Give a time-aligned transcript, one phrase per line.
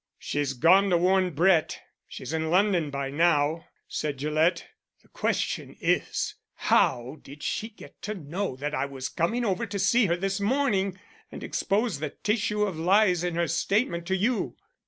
[0.17, 4.65] "She's gone to warn Brett she's in London by now," said Gillett.
[5.03, 9.77] "The question is how did she get to know that I was coming over to
[9.77, 10.99] see her this morning
[11.31, 14.57] and expose the tissue of lies in her statement to you.